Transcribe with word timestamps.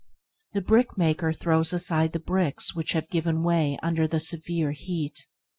The 0.53 0.63
brickmaker 0.63 1.31
throws 1.31 1.73
aside 1.73 2.13
the 2.13 2.19
bricks 2.19 2.73
which 2.73 2.93
have 2.93 3.11
given 3.11 3.43
way 3.43 3.77
under 3.83 4.07
the 4.07 4.19
severe 4.19 4.71
heat. 4.71 5.27